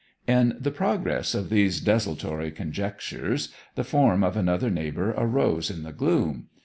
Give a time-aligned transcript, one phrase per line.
[0.27, 5.93] In the progress of these desultory conjectures the form of another neighbour arose in the
[5.93, 6.47] gloom.